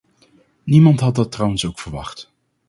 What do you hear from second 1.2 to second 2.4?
trouwens ook verwacht.